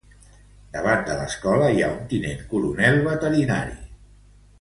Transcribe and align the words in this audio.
Davant 0.77 1.03
de 1.09 1.17
l'escola, 1.19 1.67
hi 1.75 1.83
ha 1.87 1.91
un 1.97 2.07
tinent 2.13 2.41
coronel 2.55 2.97
veterinari. 3.09 3.77